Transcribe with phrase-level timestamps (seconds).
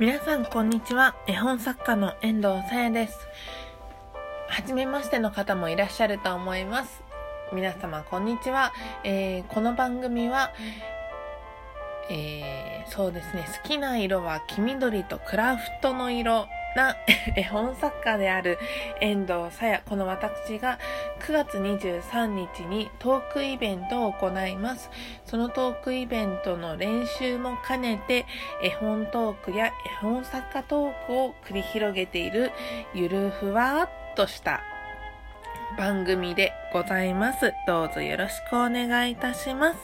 [0.00, 1.16] 皆さんこんにちは。
[1.26, 3.18] 絵本作家の遠藤さやです。
[4.48, 7.02] 初めましての方もいらっしゃると思います。
[7.52, 8.72] 皆様こんにちは、
[9.02, 10.52] えー、この番組は
[12.10, 13.44] えー、そうですね。
[13.60, 16.46] 好きな色は黄緑とクラフトの色。
[16.78, 16.96] な
[17.34, 18.56] 絵本作家である
[19.00, 20.78] 遠藤さや、この私が
[21.20, 24.88] 9月23日にトークイベントを行います。
[25.24, 28.26] そのトークイベントの練習も兼ねて
[28.62, 32.52] 絵本トークや絵本作家トークを繰り広げている
[32.94, 34.60] ゆるふわっとした
[35.76, 37.52] 番組でございます。
[37.66, 39.78] どうぞよろしくお願いいたします。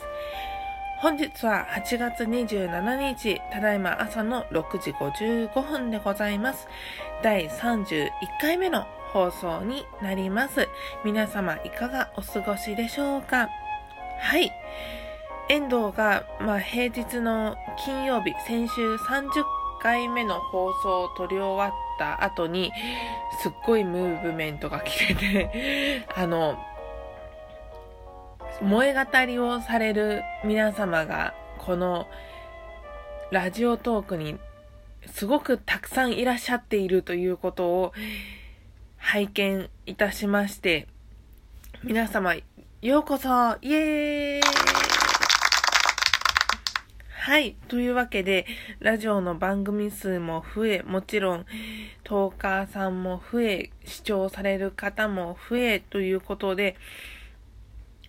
[1.00, 6.66] 本日は8月27日、ただいま朝の6時55分でございます。
[7.22, 10.68] 第31回目の放送になります。
[11.04, 13.48] 皆様いかがお過ごしでしょうか？
[14.18, 14.50] はい。
[15.50, 19.28] 遠藤が、まあ、平日の金曜日、先週30
[19.82, 22.72] 回目の放送を撮り終わった後に、
[23.42, 26.56] すっごいムーブメントが来てて、 あの、
[28.60, 32.06] 萌え語りをされる皆様が、この
[33.30, 34.38] ラジオトークに
[35.06, 37.92] すごくたくさんいらっしゃっているということを
[38.96, 40.86] 拝見いたしまして、
[41.82, 42.34] 皆様、
[42.80, 43.28] ようこそ
[43.60, 44.40] イエーイ
[47.26, 47.56] はい。
[47.68, 48.46] というわけで、
[48.80, 51.46] ラジオの番組数も増え、もちろん、
[52.02, 56.76] トーカーさんも増え、視聴される方も増え、ということで、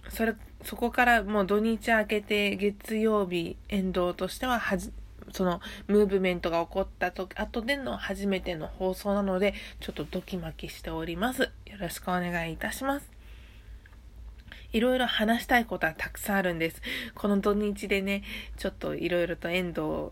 [0.10, 4.92] それ、そこからもう土日明けて月曜日、沿道としてははじ、
[5.32, 11.44] そのムーブメントが起こったと後での初めての放送なので、ちょっとドキマキしております。
[11.66, 13.10] よろしくお願いいたします。
[14.72, 16.82] いろいろ話したいことはたくさんあるんです。
[17.16, 18.24] この土日でね、
[18.58, 20.12] ちょっといろいろと遠藤、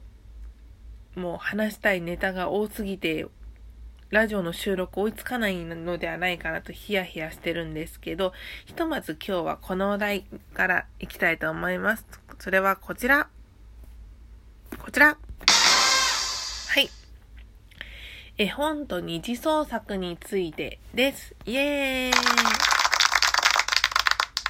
[1.15, 3.27] もう話したいネタが多すぎて
[4.13, 8.31] ラジオの収録追いつかないのではないかなとヒヤヒヤしてるんですけど、
[8.67, 12.05] ひとまず今日はこのお題からいきたいと思います。
[12.37, 13.27] それはこちら。
[14.77, 15.17] こちら。
[16.67, 16.91] はい。
[18.37, 21.35] 絵本と二次創作についてです。
[21.47, 22.13] イエーイ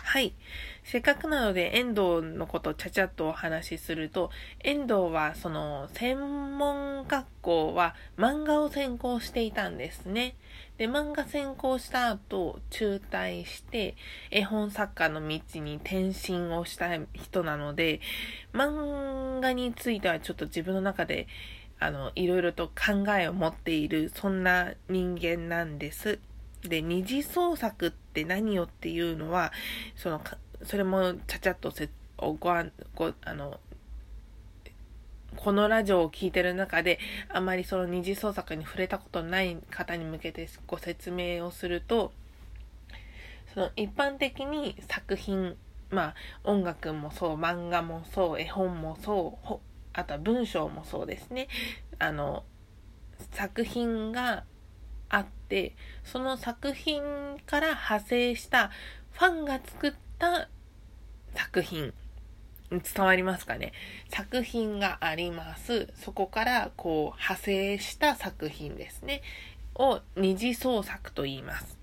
[0.04, 0.34] はい。
[0.84, 4.30] せっかくなので遠藤のことちゃちゃっとお話しすると、
[4.64, 10.36] 遠藤はその専門学校は漫画を専攻していたんですね。
[10.78, 13.96] で、漫画専攻した後、中退して、
[14.32, 18.02] 絵本作家の道に転身をした人なので、
[18.54, 21.28] 漫画についてはちょっと自分の中で、
[21.80, 26.20] あの、いろいろと考えを持っている、そんな人間なんです。
[26.62, 29.52] で、二次創作って何よっていうのは、
[29.96, 30.22] その、
[30.66, 32.64] それもちゃちゃっとせごごあ
[33.34, 33.60] の
[35.36, 42.12] このラジオを聴いてる中であまりその二次創作に触れたことない方に向けてご説明をすると
[43.54, 45.56] その一般的に作品
[45.90, 49.56] まあ音楽もそう漫画もそう絵本もそう
[49.94, 51.48] あとは文章もそうですね。
[52.00, 52.44] あの
[53.32, 54.44] 作品が
[55.10, 57.04] あってその作品
[57.46, 58.72] から派生した
[59.12, 60.50] ファンが作った
[61.36, 61.94] 作品
[62.70, 63.74] 伝わりますかね？
[64.10, 65.90] 作品があります。
[65.96, 69.22] そこからこう派生した作品ですね。
[69.76, 71.78] を二次創作と言います。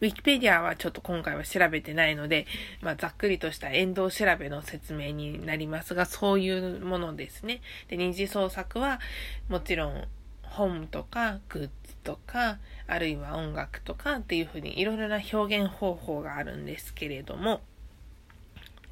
[0.00, 2.46] ウィキペディアはちょっと今回は調べてないので、
[2.82, 7.62] まあ、ざっくりとした遠藤調べの説明になりますが、そういうものですね。
[7.88, 9.00] で、二次創作は
[9.48, 10.04] もちろん
[10.42, 17.62] 本とかグッズとか、あるいは音楽とかっていうふうにいろいろな表現方法があるんですけれども、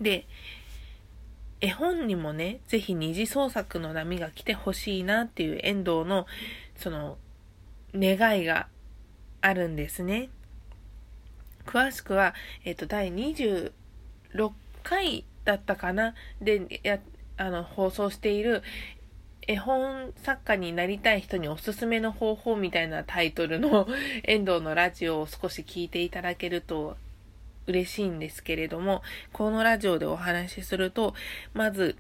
[0.01, 0.27] で、
[1.61, 6.27] 絵本にもね、ぜひ二次創作の波が来てほしいなっていう遠藤の、
[6.77, 7.19] その、
[7.95, 8.67] 願いが
[9.41, 10.29] あるんですね。
[11.67, 12.35] 詳しくは、
[12.65, 13.73] えっ、と、第26
[14.83, 16.15] 回だったかな？
[16.41, 16.99] で、や、
[17.37, 18.63] あの、放送している、
[19.47, 23.87] 絵本作家になりたい人におすすめの方法みたいなタイトルの
[24.25, 26.97] 遠藤のラジオを少し聞いていただけると
[27.67, 29.03] 嬉しいんですけれども、
[29.33, 31.15] このラジオでお話しすると、
[31.53, 31.97] まず、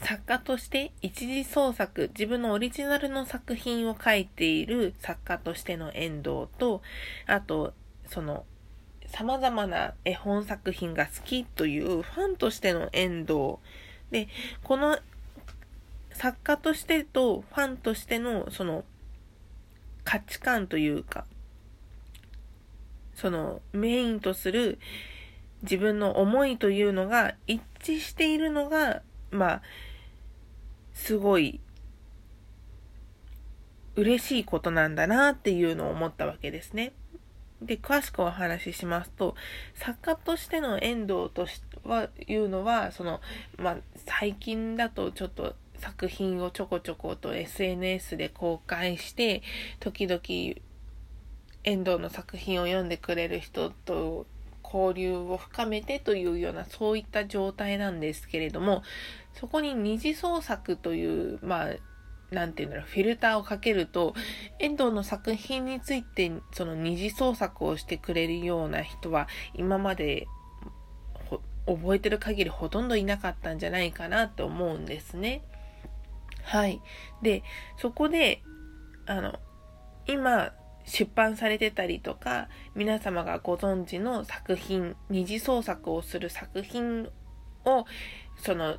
[0.00, 6.82] 作家として一次創作、自分のオリジナルの作品を書いている作家としての遠藤と、
[7.26, 7.72] あと、
[8.06, 8.44] その、
[9.06, 13.56] 様々な絵本作品が好きというファンとしての遠藤。
[14.10, 14.28] で、
[14.62, 14.98] この
[16.12, 18.84] 作家としてとファンとしてのその
[20.04, 21.26] 価値観というか、
[23.14, 24.78] そのメインとする
[25.62, 29.62] 自分の思いというのが一致しているのが、まあ、
[30.92, 31.60] すごい
[33.96, 36.92] 嬉しいことなんだなっていうのを思ったわけですね。
[37.62, 39.34] で、詳しくお話ししますと、
[39.74, 43.20] 作家としての遠藤としはいうのは、その、
[43.58, 43.76] まあ、
[44.06, 49.42] 最近だとちょっと作品をちょこちょこと SNS で公開して、
[49.80, 50.20] 時々
[51.64, 54.26] 遠藤の作品を読んでくれる人と
[54.62, 58.82] 交流を深めてというようなそういった状態なんですけれども
[59.34, 61.74] そこに二次創作というまあ
[62.30, 64.14] 何て言うんだろう、フィルターをかけると、
[64.58, 70.26] 遠藤の作品について、その二次創作をしてくれるような人は、今まで
[71.66, 75.42] 覚えてる限りほとんどいなかったんじゃないかなと思うんですね。
[76.42, 76.80] はい。
[77.22, 77.42] で、
[77.78, 78.42] そこで、
[79.06, 79.38] あの、
[80.06, 80.52] 今、
[80.84, 87.08] 出版されてたりとか、皆様がご存知の作品、二次創作をする作品
[87.64, 87.86] を、
[88.36, 88.76] その、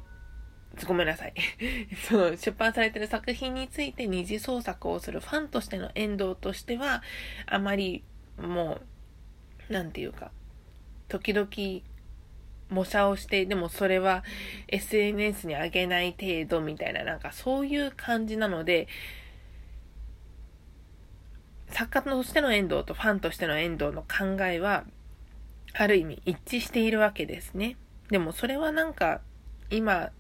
[0.88, 1.34] ごめんなさい。
[2.08, 7.02] その出版されてる作品について二次創作をするファンとしての遠藤としては、
[7.46, 8.04] あまり
[8.38, 8.80] も
[9.70, 10.32] う、なんていうか、
[11.08, 11.48] 時々
[12.70, 14.24] 模写をして、でもそれは
[14.68, 18.88] SNS に上げない程度みたいな、なんかそういう感じなので、
[21.76, 24.86] 作家としての遠藤とファンとしての遠藤の考えは、
[25.74, 27.76] ある意味一致しているわけですね。
[28.10, 29.20] でもそれはなんか、
[29.70, 30.12] 今、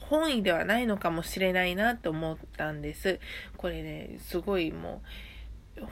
[0.00, 3.20] 本意ではないのかもしれないなと思ったんです。
[3.58, 5.02] これね、すごいも
[5.76, 5.82] う、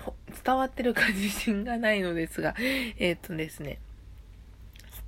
[0.42, 2.54] 伝わってるか自信がないのですが、
[2.96, 3.78] えー、っとですね、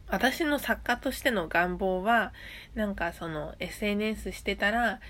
[0.08, 2.34] 私の作家としての願望は、
[2.74, 5.00] なんかその SNS してたら、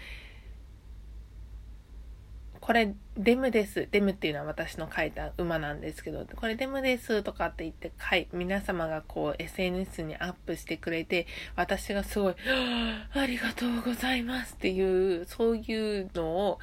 [2.63, 3.89] これデムです。
[3.91, 11.27] デムっていうのは私の書いた馬なんですけど、これデムですとかって言って、はい、皆様がこう SNS にアップしてくれて、
[11.57, 12.35] 私がすごい、
[13.15, 16.61] ありがとうございますっていう、そういうのを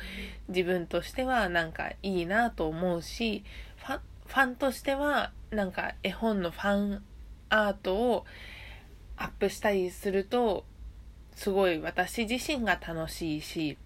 [0.47, 3.43] 自分としてはなんかいいなと思うし、
[3.75, 7.03] ファファンとしてはなんか絵本のファン
[7.49, 8.25] アートを
[9.17, 10.63] アップしたりすると、
[11.35, 13.77] すごい私自身が楽しいし、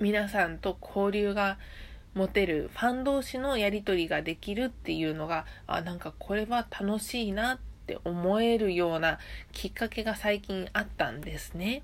[0.00, 1.58] 皆さんと交流が
[2.14, 9.18] 持てるファン同士のやり取りができるっていうのがあなんかこれは楽しいなって思えるような
[9.52, 11.82] きっかけが最近あったんですね。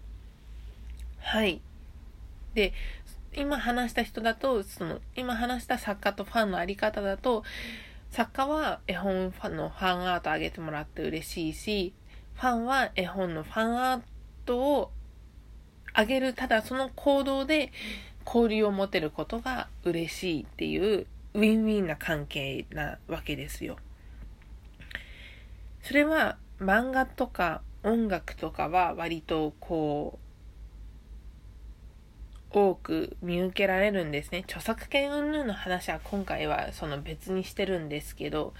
[1.18, 1.60] はい。
[2.54, 2.72] で、
[3.34, 7.42] 今話した人だと、その、今話した作家とファンのあり方だと、
[8.10, 11.94] 作家は絵本ファンのファンアートあげてもらって嬉しいし、
[12.34, 14.00] ファンは絵本のファンアー
[14.44, 14.90] トを
[15.94, 17.72] あげる、ただその行動で
[18.26, 23.76] 交流を持てることが嬉しいっていうウィンウィンな関係なわけですよ。
[25.82, 30.18] それは漫画とか音楽とかは割とこ
[32.52, 34.44] う多く見受けられるんですね。
[34.46, 38.54] 著作権云々の話は今回はその別にしてるんですけど、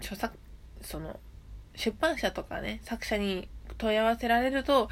[0.00, 0.38] 著作、
[0.82, 1.18] その
[1.74, 3.48] 出版社とかね、作者に
[3.82, 4.88] 問い合わせられると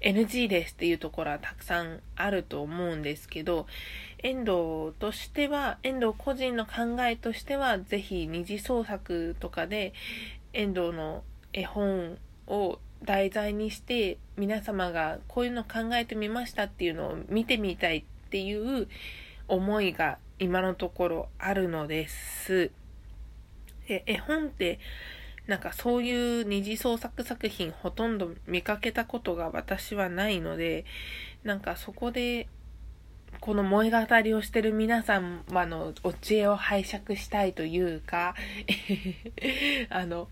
[0.00, 3.66] NG ですっていうところはたくさんあると思うんですけど、
[4.18, 9.92] 遠藤としては、遠藤個人の考えとしては、ぜひ二次創作とかで
[10.52, 11.22] 遠藤の
[11.52, 12.18] 絵本
[12.48, 18.88] を題材にして皆様がこういうの考えてみましたっていうのを見てみたいっていう
[19.48, 22.70] 思いが今のところあるのです。
[23.86, 24.78] で絵本って
[25.46, 30.84] なんかそういう二次創作作品ほとんど見かけたことが私はないので、
[31.42, 32.48] なんかそこで、
[33.40, 38.36] この萌え語りをしてる皆様のお知恵を拝借したいというか、
[39.90, 40.28] あの、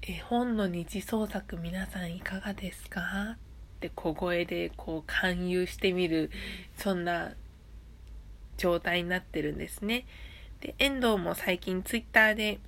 [0.00, 3.36] 絵本の二次創作皆さんいかがですか
[3.76, 6.30] って小声でこう勧誘してみる、
[6.78, 7.34] そんな
[8.56, 10.06] 状態になってるんですね。
[10.60, 12.58] で、遠藤も最近ツイッターで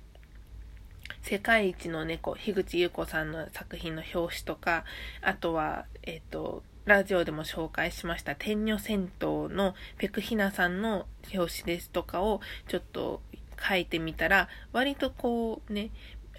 [1.21, 4.83] 世界一の猫、樋口優子さんの作品の表紙とか、
[5.21, 13.21] あとは、えっ、と、ラジオでも紹介しました天女銭湯のペクヒナさんの表紙ですとかをちょっと
[13.61, 15.91] 書いてみたら、割とこうね、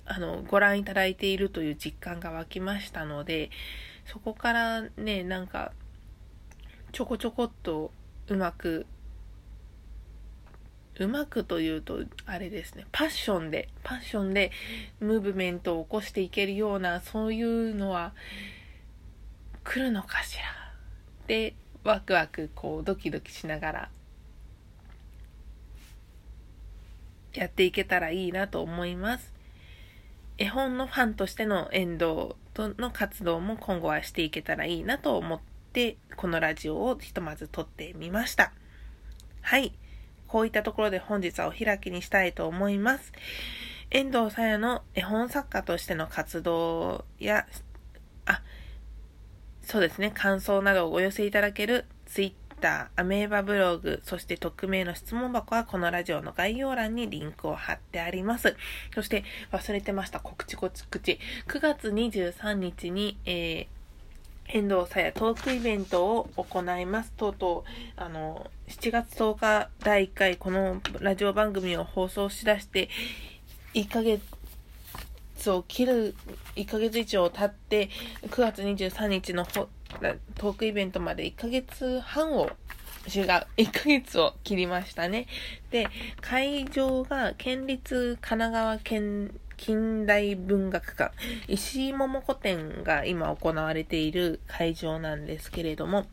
[0.05, 3.51] あの、ご覧いただいているという実感が湧きましたので、
[4.07, 5.73] そこからね、なんか、
[6.93, 7.93] ちょこちょこっと
[8.27, 8.87] うまく
[11.01, 14.53] うまくというと、あれですね、パッションで、パッションで
[15.01, 18.13] ムーブメントを起こしていけるような、そういうのは
[19.65, 20.45] 来るのかしら。
[21.27, 21.55] で、
[21.85, 23.91] ワクワク、こう、ドキドキしながら、
[27.33, 29.33] やっていけたらいいなと思います。
[30.37, 35.41] 絵本のファンとしての遠藤との活動も今後はしていけたらいいなと思っ
[35.73, 38.53] て、このラジオをひとまず撮ってみました。
[39.41, 39.73] はい。
[40.31, 43.13] こういったところで本日はお開きにしたいと思います。
[43.91, 47.49] 遠藤さやの絵本作家としての活動や、
[48.27, 48.41] あ、
[49.61, 58.55] そうですね、感想などをお寄せいただける Twitter、アメーバブログ、そして匿名の質問箱はこのラジオの概要欄にリンクを貼ってあります。
[58.95, 61.19] そして忘れてました、告知告知。
[61.49, 63.80] 9月23日に、えー
[64.53, 67.13] 遠藤さやトークイベントを行います。
[67.13, 72.89] とうとう、あの、7月10日第1回このラジオ番組を放送しだして
[73.75, 76.15] 1ヶ月を切る、
[76.57, 77.91] 1ヶ月以上経って、
[78.29, 82.51] 9月23日のトークイベントまで1ヶ月半を
[83.07, 83.25] 違う。
[83.57, 85.27] 1ヶ月を切りましたね。
[85.71, 85.89] で、
[86.21, 91.13] 会場が県立神奈川県近代文学館、
[91.47, 96.07] 石井桃子展が今行われている会場なんですけれども、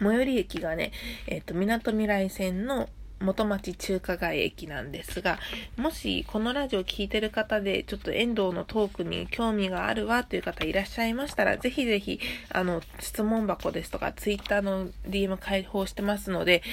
[0.00, 0.90] 最寄り駅がね、
[1.28, 2.88] えっ、ー、と、港未来線の
[3.20, 5.38] 元町中華街駅なんですが、
[5.76, 12.18] もしこのラジオ聴いてる方で、ちょっと遠藤のトークに興味があるわという方いらっしゃいましたら、ぜひぜひ、
[12.50, 16.64] あの、質問箱ですとか、ツイッターの DM 開放してますので、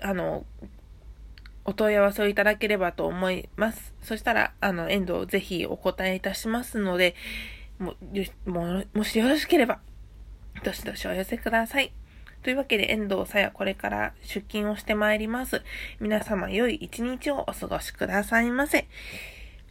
[0.00, 0.44] あの、
[1.66, 3.92] お問い合わせをいただければと思います。
[4.00, 7.14] そしたら、あの、遠藤ぜひお答えいたしますので、
[7.78, 7.94] も、
[8.46, 9.80] も、もしよろしければ、
[10.62, 11.92] どしどしお寄せください。
[12.42, 15.62] というわけで、遠藤さやこれから出勤をしてまいります。
[15.98, 18.86] 皆様良い一日をお過ごしくださいませ。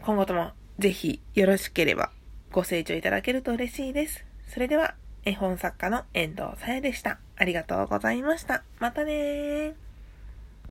[0.01, 2.11] 今後ともぜひよろしければ
[2.51, 4.25] ご清聴いただけると嬉しいです。
[4.47, 7.19] それでは、絵本作家の遠藤さやでした。
[7.37, 8.63] ありがとうございました。
[8.79, 9.84] またねー。